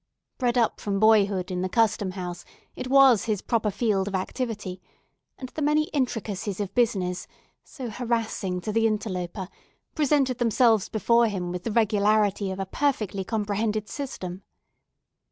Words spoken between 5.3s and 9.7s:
and the many intricacies of business, so harassing to the interloper,